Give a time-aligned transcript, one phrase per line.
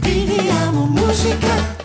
[0.00, 1.77] Viviamo musica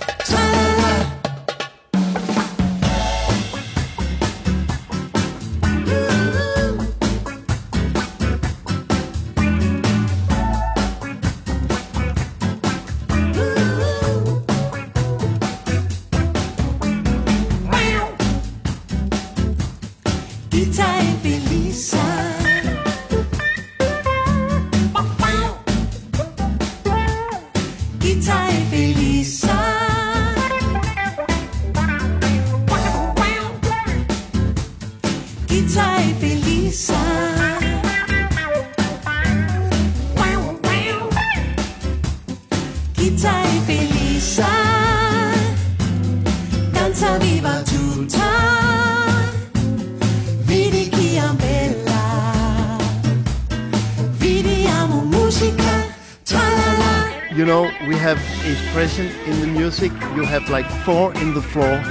[57.43, 59.91] You know, we have expression in the music.
[60.15, 61.83] You have like four in the floor.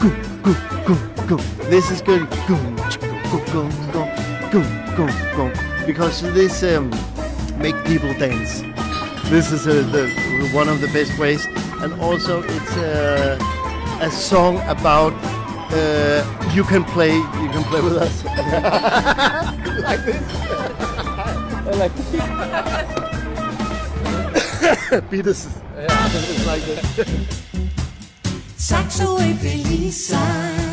[0.00, 0.10] Go,
[0.42, 0.52] go,
[0.84, 0.96] go,
[1.28, 1.36] go.
[1.70, 2.28] This is good.
[2.48, 2.56] Go,
[3.30, 4.04] go, go, go,
[4.50, 4.62] go,
[4.96, 5.52] go, go.
[5.86, 6.90] Because this um,
[7.56, 8.62] make people dance.
[9.30, 10.08] This is uh, the
[10.52, 11.46] one of the best ways,
[11.84, 13.38] and also it's uh,
[14.00, 15.12] a song about
[15.70, 17.14] uh, you can play.
[17.14, 18.24] You can play with us
[21.78, 23.10] like this.
[23.19, 23.19] I
[24.90, 25.48] like Beatles.
[25.76, 27.50] Yeah, it's like this.
[28.56, 30.69] Saxo e felice.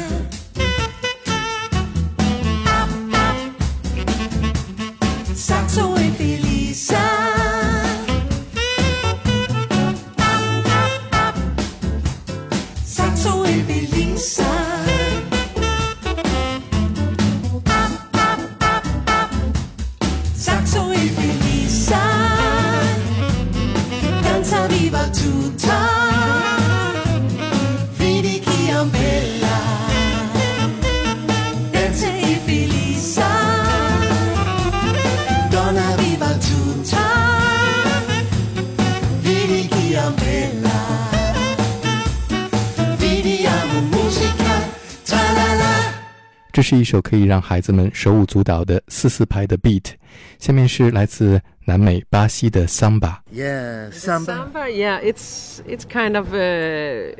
[46.66, 49.92] 是一首可以让孩子们手舞足蹈的四四拍的 beat。
[50.38, 53.22] 下面是来自南美巴西的桑巴。
[53.32, 54.24] Yeah, samba.
[54.24, 57.14] Samba, yeah, it's it's kind of a,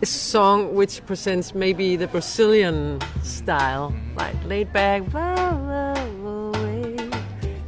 [0.00, 5.02] a song which presents maybe the Brazilian style, like laid back.
[5.12, 6.96] wah, wah, wah, way.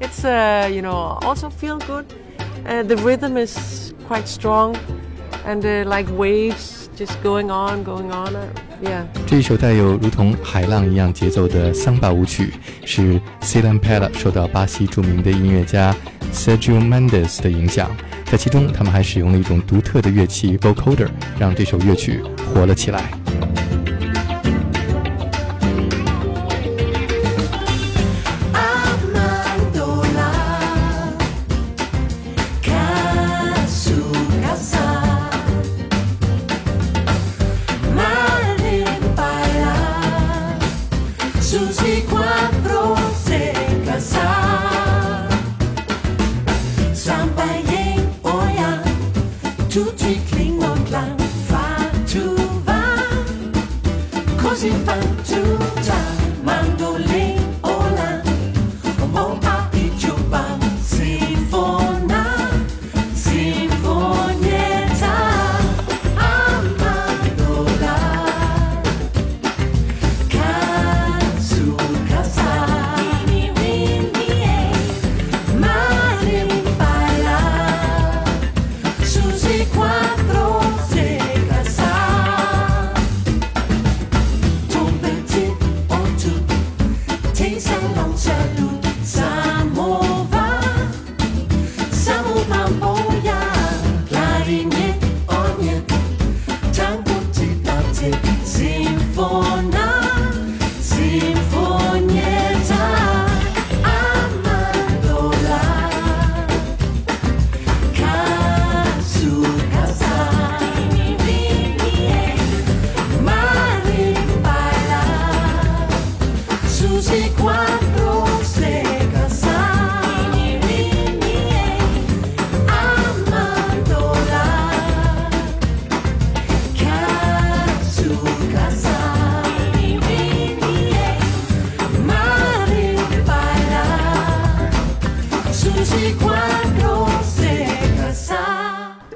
[0.00, 2.06] It's uh, you know also feel good.
[2.64, 4.76] Uh, the rhythm is quite strong,
[5.44, 8.34] and uh, like waves just going on, going on.
[8.34, 8.69] Uh, yeah.
[9.28, 12.52] 这一首带有如同海浪一样节奏的桑巴舞曲，
[12.84, 15.96] 是 c i l a n Pella 受到巴西著名的音乐家
[16.34, 17.90] Sergio Mendes 的影响，
[18.25, 21.08] 在其中他们还使用了一种独特的乐器 vocoder，
[21.40, 22.22] 让这首乐曲
[22.53, 23.12] 活了起来。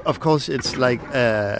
[0.06, 1.56] Of course, it's like uh,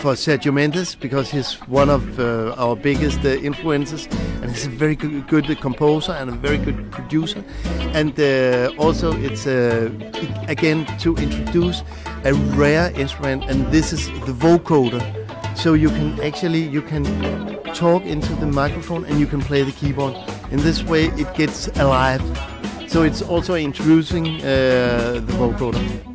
[0.00, 4.08] for Sergio Mendes because he's one of uh, our biggest uh, influences,
[4.42, 7.44] and he's a very good, good composer and a very good producer.
[7.94, 9.88] And uh, also, it's uh,
[10.48, 11.84] again to introduce
[12.24, 15.00] a rare instrument, and this is the vocoder.
[15.56, 17.04] So you can actually you can
[17.72, 20.16] talk into the microphone and you can play the keyboard.
[20.50, 22.22] In this way, it gets alive.
[22.88, 26.10] So it's also introducing uh, the vocoder.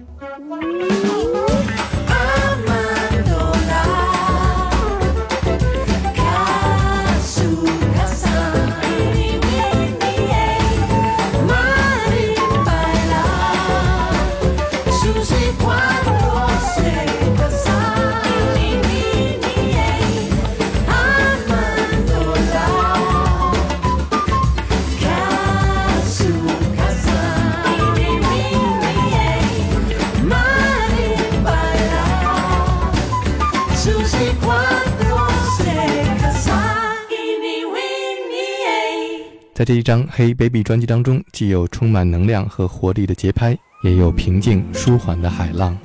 [39.54, 45.77] 在这一张《Hey Baby》专辑当中，既有充满能量和活力的节拍，也有平静舒缓的海浪。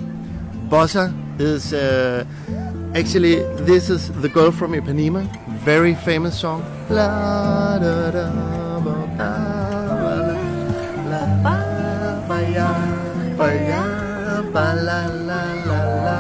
[0.70, 2.26] Bossa is uh,
[2.94, 5.24] actually this is the girl from Ipanema,
[5.64, 6.62] very famous song.
[6.90, 8.30] La da da
[8.84, 9.32] ba ba
[10.02, 10.42] ba la
[11.10, 11.56] la ba
[12.28, 12.70] ba ya
[13.38, 13.84] ba ya
[14.52, 16.20] ba la la la la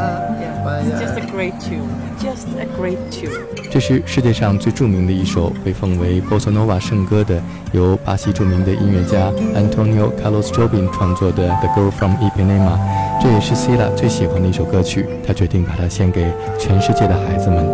[0.63, 1.24] ba It's just ya.
[1.24, 1.90] a great tune.
[2.20, 3.46] Just a great tune.
[3.70, 12.76] 这是世界上最著名的一首被奉为 Bossa Nova 圣歌的，由巴西著名的音乐家 Antonio Carlos Jobim 创作的《The Girl from Ipanema》，
[13.22, 15.06] 这也是 Sila 最喜欢的一首歌曲。
[15.26, 17.67] 他决定把它献给全世界的孩子们。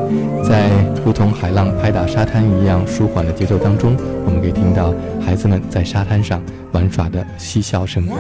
[0.45, 0.71] 在
[1.05, 6.41] 如同海浪拍打沙滩一样舒缓的节奏当中，我们可以听到孩子们在沙滩上
[6.71, 8.07] 玩耍的嬉笑声。《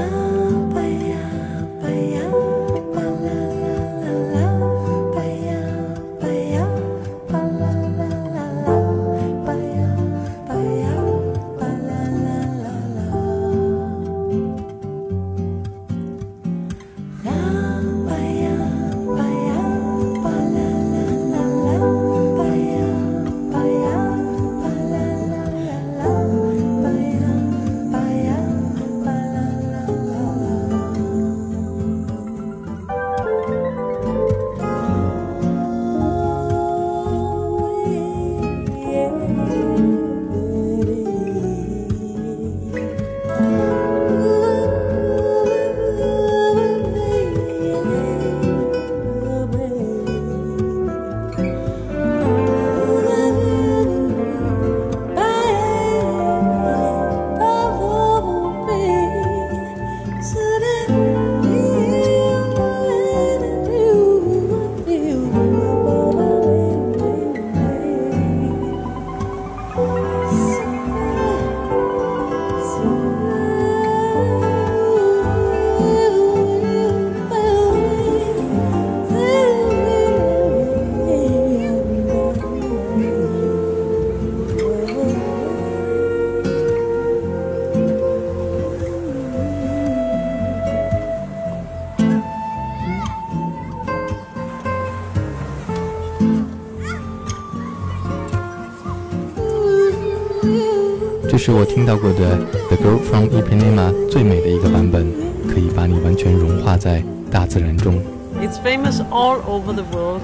[101.45, 102.37] 是我听到过的《
[102.69, 105.11] The Girl from Ipanema》最美的一个版本，
[105.47, 107.95] 可以把你完全融化在大自然中。
[108.39, 110.21] It's famous all over the world,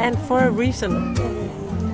[0.00, 1.14] and for a reason.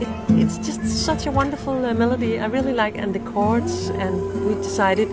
[0.00, 2.38] It, it's just such a wonderful uh, melody.
[2.38, 3.90] I really like, and the chords.
[3.90, 5.08] And we decided,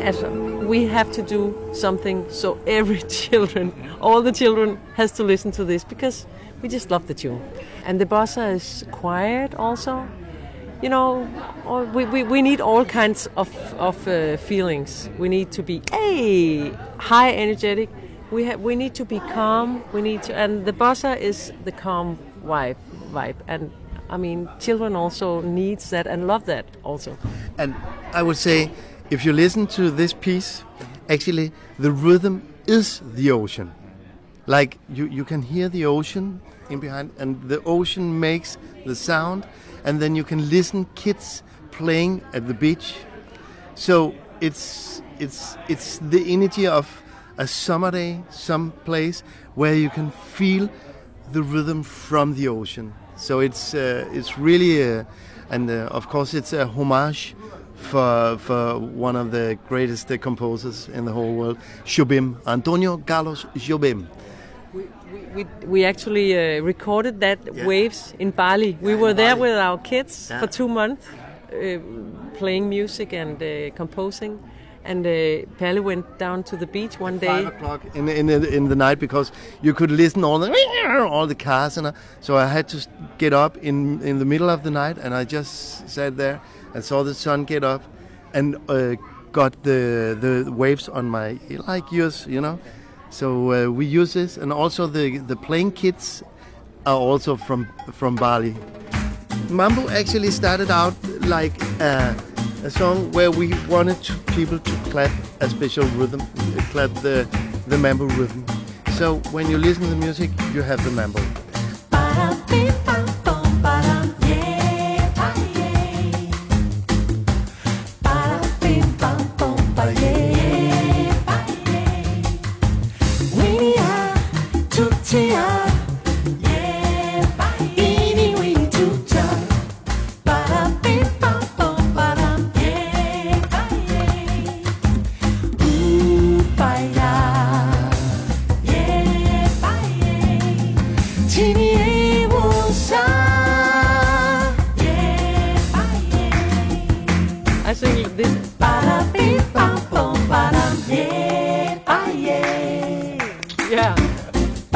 [0.00, 0.22] as
[0.66, 5.64] we have to do something so every children, all the children, has to listen to
[5.64, 6.26] this because
[6.60, 7.40] we just love the tune.
[7.84, 10.04] And the bossa is quiet also.
[10.81, 11.27] You know,
[11.91, 15.09] we, we, we need all kinds of, of uh, feelings.
[15.17, 17.89] We need to be hey, high energetic.
[18.29, 19.83] We have we need to be calm.
[19.91, 22.75] We need to, and the bossa is the calm vibe,
[23.11, 23.37] vibe.
[23.47, 23.71] And
[24.07, 27.17] I mean, children also needs that and love that also.
[27.57, 27.73] And
[28.13, 28.69] I would say,
[29.09, 30.63] if you listen to this piece,
[31.09, 33.73] actually the rhythm is the ocean.
[34.45, 39.47] Like you, you can hear the ocean in behind, and the ocean makes the sound,
[39.87, 42.95] and then you can listen kids playing at the beach.
[43.75, 46.85] So it's it's it's the energy of
[47.37, 49.23] a summer day, some place
[49.55, 50.69] where you can feel
[51.31, 52.93] the rhythm from the ocean.
[53.15, 55.05] So it's uh, it's really, uh,
[55.49, 57.33] and uh, of course it's a homage
[57.75, 63.45] for for one of the greatest uh, composers in the whole world, Jobim, Antonio Carlos
[63.55, 64.05] Jobim.
[65.13, 67.65] We, we, we actually uh, recorded that Yeah.
[67.65, 68.77] waves in Bali.
[68.81, 69.41] We were there Bali.
[69.51, 70.39] with our kids Yeah.
[70.41, 71.05] for two months,
[71.53, 71.79] uh,
[72.37, 74.39] playing music and uh, composing.
[74.89, 75.11] and uh,
[75.59, 77.27] Palle went down to the beach one day.
[77.27, 80.49] Five o'clock in in the, in the night because you could listen all the
[81.11, 82.77] all the cars and uh, so I had to
[83.17, 86.39] get up in in the middle of the night and I just sat there
[86.73, 87.81] and saw the sun get up
[88.33, 88.95] and uh,
[89.33, 91.37] got the the waves on my
[91.67, 92.57] like yours, you know.
[93.09, 96.23] So uh, we use this and also the the playing kits
[96.85, 98.55] are also from from Bali.
[99.49, 102.15] Mambo actually started out like a,
[102.63, 106.21] a song where we wanted to, people to clap a special rhythm,
[106.71, 107.27] clap the
[107.67, 108.45] the mambo rhythm.
[108.97, 111.19] So when you listen to the music, you have the mambo.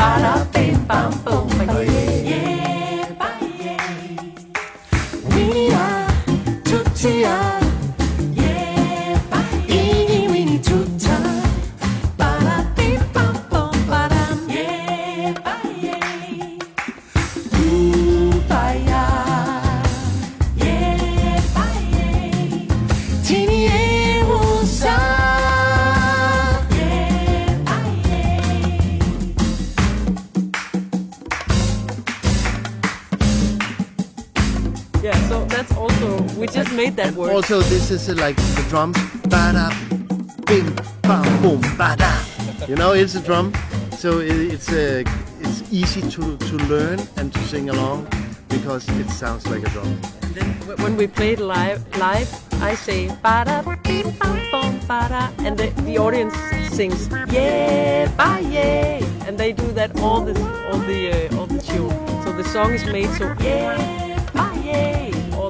[0.01, 3.85] Ba-da, bim, bam, bum, ba, yeah, yeah, ah, yeah.
[7.03, 7.50] Yeah,
[37.03, 37.31] that word.
[37.31, 38.97] Also, this is uh, like the drums.
[39.29, 39.69] Ba-da,
[40.45, 40.69] bing,
[41.01, 42.11] bam, boom, ba-da.
[42.67, 43.53] You know, it's a drum,
[43.97, 45.03] so i it's uh,
[45.39, 48.07] it's easy to, to learn and to sing along
[48.49, 49.99] because it sounds like a drum.
[50.33, 50.49] Then
[50.83, 52.29] when we play it live, live,
[52.61, 56.35] I say ba da bim bam bum ba da, and the, the audience
[56.69, 60.35] sings yeah ba yeah, and they do that all the
[60.71, 61.91] all the uh, all the tune.
[62.23, 64.00] So the song is made so yeah ba yeah all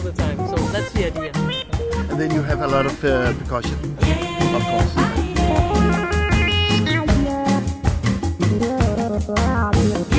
[0.04, 0.38] the time.
[0.50, 1.32] So that's the idea.
[2.10, 3.78] And then you have a lot of uh, percussion,
[4.56, 4.96] of course.
[8.40, 10.11] Weenie-ah,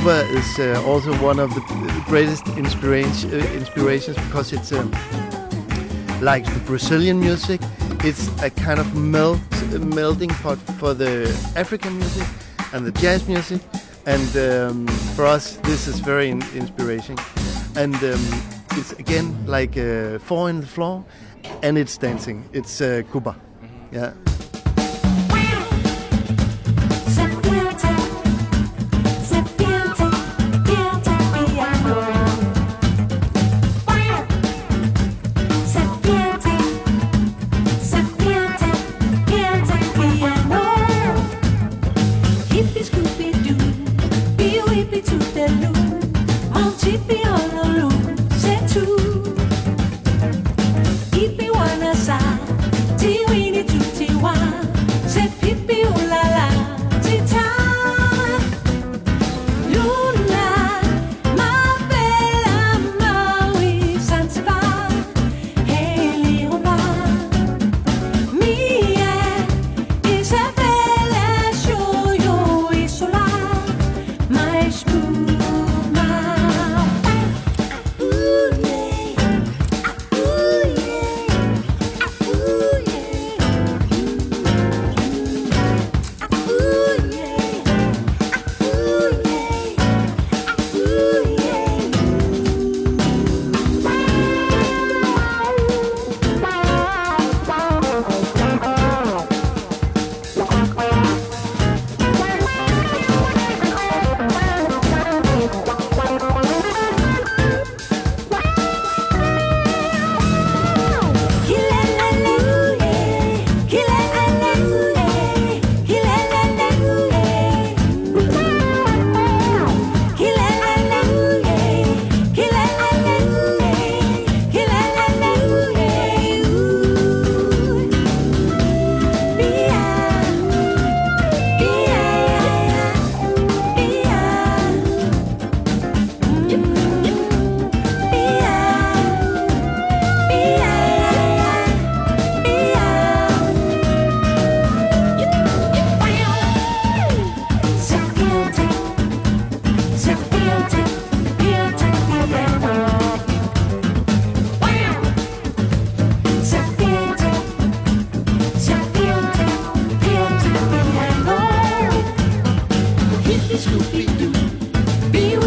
[0.00, 1.60] Cuba is uh, also one of the
[2.06, 4.90] greatest inspiration, uh, inspirations because it's um,
[6.22, 7.60] like the Brazilian music.
[8.02, 9.42] It's a kind of melt,
[9.78, 12.26] melting pot for the African music
[12.72, 13.60] and the jazz music.
[14.06, 17.18] And um, for us, this is very in- inspiration.
[17.76, 18.24] And um,
[18.78, 21.04] it's again like uh, four in the floor,
[21.62, 22.48] and it's dancing.
[22.54, 23.36] It's uh, Cuba.
[23.92, 24.14] Yeah.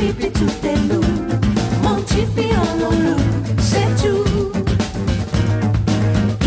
[0.04, 1.00] Moripi tutelu,
[1.82, 3.16] Montipi onuru,
[3.58, 4.26] setu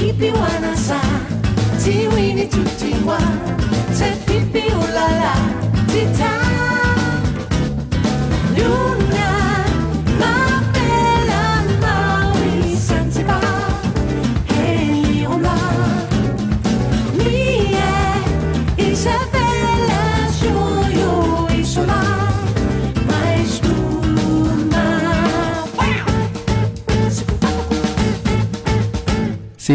[0.06, 1.00] Ipi wanasa,
[2.50, 3.18] tutiwa,
[4.26, 5.55] pipi ulala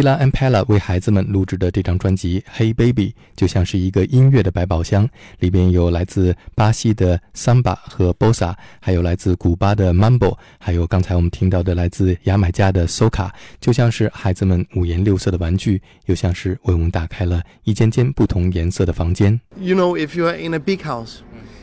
[0.02, 19.40] Cilla and Pella 为孩子们录制的这张专辑《Hey Baby》就像是一个音乐的百宝箱，里边有来自巴西的桑巴和 bossa，还有来自古巴的 mambo，还有刚才我们听到的来自牙买加的 soca，就像是孩子们五颜六色的玩具，又像是为我们打开了一间间不同颜色的房间。
[19.60, 21.18] You know, if you are in a big house,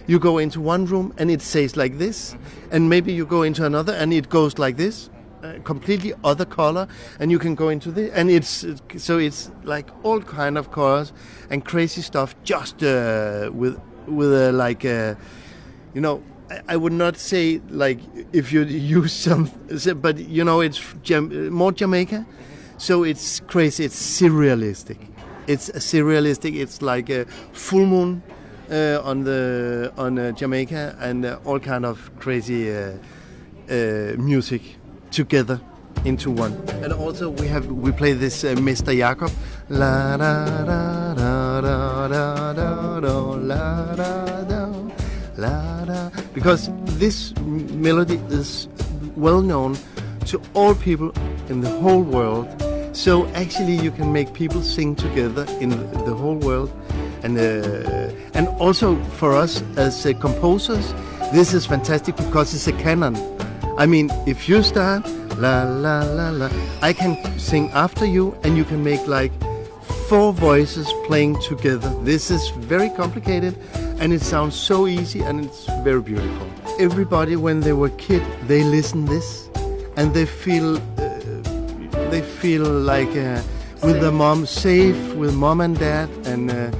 [0.06, 2.34] you go into one room and it says like this,
[2.70, 5.08] and maybe you go into another and it goes like this,
[5.42, 6.88] uh, completely other color,
[7.20, 8.64] and you can go into this, and it's
[8.96, 11.12] so it's like all kind of colors
[11.50, 15.16] and crazy stuff, just uh, with with a like a,
[15.94, 16.22] you know.
[16.66, 18.00] I- would not say like
[18.32, 19.50] if you use some,
[20.00, 22.24] but you know it's Jam- more Jamaica,
[22.78, 23.84] so it's crazy.
[23.84, 24.96] It's surrealistic.
[25.46, 26.56] It's a surrealistic.
[26.56, 28.22] It's like a full moon
[28.70, 32.92] uh, on the on uh, Jamaica and uh, all kind of crazy uh,
[33.68, 34.77] uh, music
[35.10, 35.60] together
[36.04, 36.52] into one.
[36.82, 38.96] And also we have we play this uh, Mr.
[38.96, 39.30] Jakob.
[39.68, 44.72] La da da da da da da da la da da
[45.36, 48.68] la da because this melody is
[49.16, 49.76] well known
[50.26, 51.12] to all people
[51.48, 52.46] in the whole world.
[52.92, 56.72] So actually, you can make people sing together in the whole world,
[57.22, 60.92] and uh, and also for us as uh, composers,
[61.32, 63.37] this is fantastic because it's a canon.
[63.78, 65.06] I mean, if you start
[65.38, 66.50] la la la la,
[66.82, 69.30] I can sing after you, and you can make like
[70.08, 71.88] four voices playing together.
[72.02, 73.56] This is very complicated,
[74.00, 76.48] and it sounds so easy, and it's very beautiful.
[76.80, 79.48] Everybody, when they were kid, they listen this,
[79.96, 83.40] and they feel uh, they feel like uh,
[83.84, 86.70] with the mom safe with mom and dad and uh,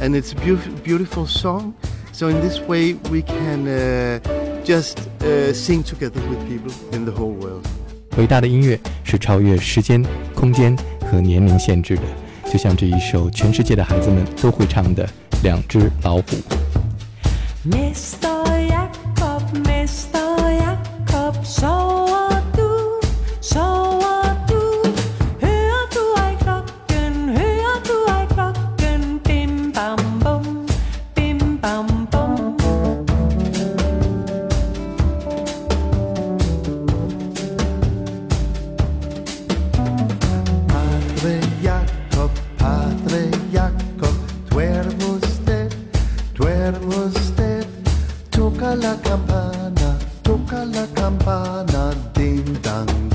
[0.00, 1.74] and it's a beautiful beautiful song
[2.12, 7.10] so in this way we can uh, just uh, sing together with people in the
[7.10, 7.64] whole world
[8.18, 10.04] 伟大的音乐是超越时间、
[10.34, 10.76] 空间
[11.10, 12.02] 和年龄限制的，
[12.52, 15.06] 就像这一首全世界的孩子们都会唱的
[15.42, 16.22] 《两只老虎》。
[52.78, 53.07] insan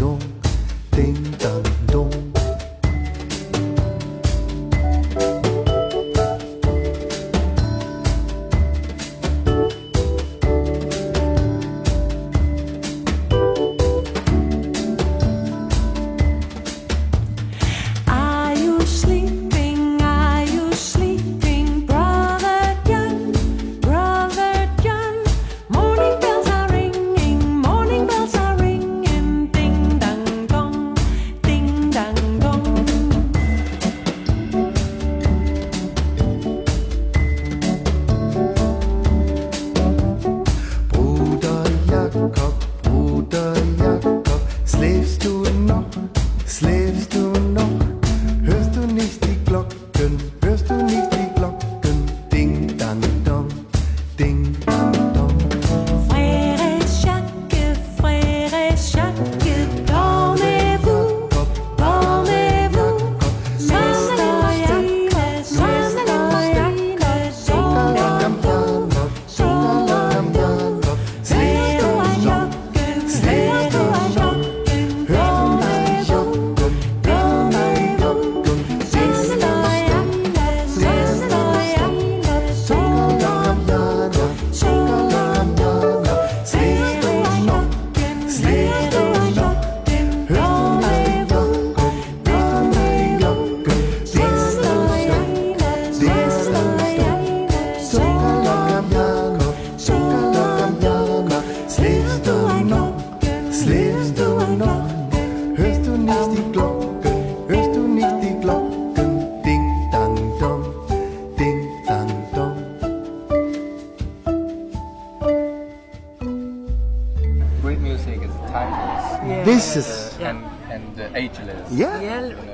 [48.94, 49.23] nicht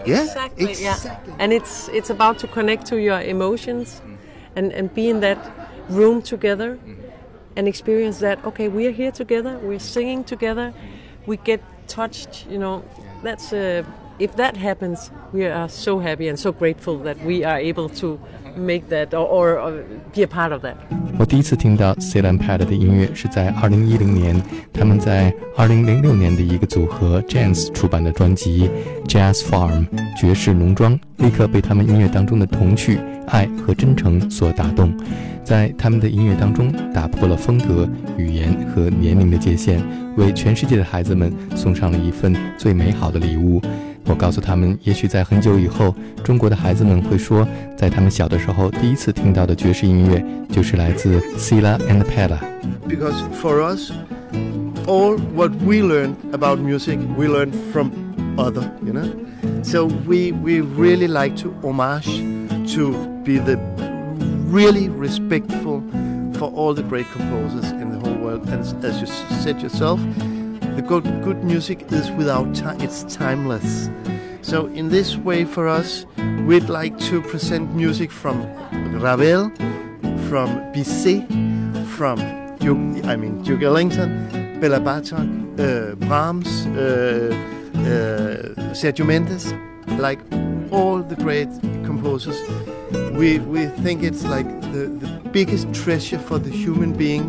[0.10, 0.72] Yeah, exactly.
[0.72, 1.34] exactly.
[1.34, 1.44] Yeah.
[1.44, 4.02] And it's it's about to connect to your emotions
[4.56, 5.38] and, and be in that
[5.90, 6.80] room together
[7.56, 10.74] and experience that okay, we're here together, we're singing together,
[11.26, 12.84] we get touched, you know.
[13.24, 13.84] That's uh,
[14.20, 18.20] if that happens, we are so happy and so grateful that we are able to
[18.56, 20.76] make that or, or, or be a part of that.
[21.18, 24.42] 我第一次听到 s e l a n Pad 的音乐是在2010年，
[24.74, 28.70] 他们在2006年的一个组合 Jazz 出版的专辑
[29.10, 29.88] 《Jazz Farm》
[30.20, 34.94] 爵士农庄，立刻被他们音乐当中的童趣、爱和真诚所打动，
[35.44, 39.82] 在他们的音乐当中打破了风格、语言和年龄的界限，
[40.16, 43.62] 为全世界的孩子们送上了一份最美好的礼物。
[44.09, 52.39] 我告诉他们，也许在很久以后，中国的孩子们会说，在他们小的时候第一次听到的爵士音乐就是来自 Sila and Pella。
[52.87, 53.91] because for us,
[54.87, 57.91] all what we learn about music, we learn from
[58.39, 59.09] other, you know.
[59.63, 62.23] So we we really like to homage
[62.75, 62.93] to
[63.25, 63.59] be the
[64.51, 65.83] really respectful
[66.35, 68.49] for all the great composers in the whole world.
[68.49, 70.01] And as you s- said yourself,
[70.80, 73.90] the good good music is without time; it's timeless.
[74.42, 76.06] So in this way, for us,
[76.48, 78.38] we'd like to present music from
[79.06, 79.50] Ravel,
[80.30, 81.28] from Bizet,
[81.98, 82.18] from
[82.60, 84.10] Duke, I mean Duke Ellington,
[84.62, 85.28] Bela Bartok,
[85.60, 86.80] uh, Brahms, uh,
[87.76, 89.52] uh, Sergio Mendes,
[90.00, 90.20] like
[90.72, 91.52] all the great
[91.84, 92.40] composers.
[93.20, 97.28] We we think it's like the, the biggest treasure for the human being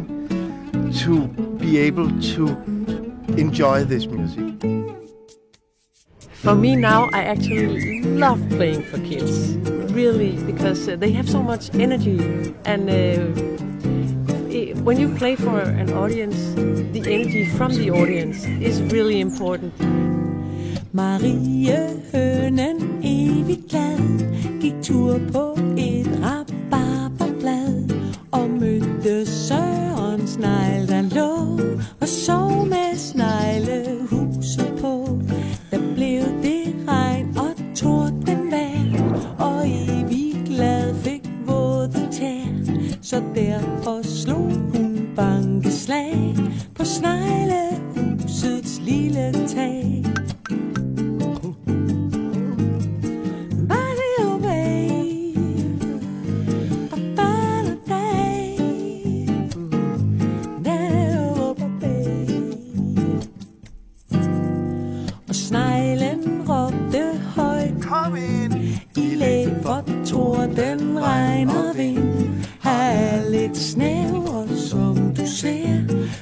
[1.02, 1.26] to
[1.58, 2.70] be able to
[3.40, 4.44] enjoy this music.
[6.42, 9.57] For me now, I actually love playing for kids,
[9.92, 12.18] really, because uh, they have so much energy.
[12.64, 13.20] And uh,
[14.50, 16.38] i when you play for an audience,
[16.94, 19.74] the energy from the audience is really important.
[20.92, 21.70] Marie
[22.12, 24.00] hønen evig glad
[24.61, 26.39] Gik tur på et rabarberblad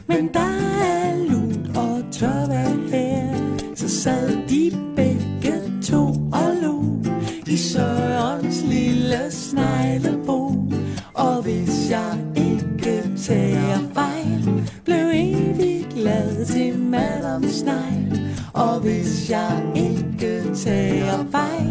[0.08, 3.34] Men der er lut og tørvær her.
[3.74, 6.82] Så sad de begge to og lo
[7.46, 10.68] I Sørens lille sneglebo.
[11.14, 18.20] Og hvis jeg ikke tager fejl Blev evig glad til Madame Snegl.
[18.52, 21.67] Og hvis jeg ikke tager fejl